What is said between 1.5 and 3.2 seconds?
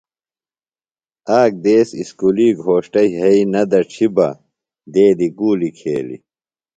دیس اُسکُلی گھوݜٹہ